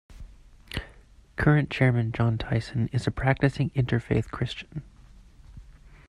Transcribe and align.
Current 1.35 1.69
chairman 1.69 2.11
John 2.11 2.39
Tyson 2.39 2.89
is 2.91 3.05
a 3.05 3.11
practicing 3.11 3.69
Interfaith 3.75 4.31
Christian. 4.31 4.81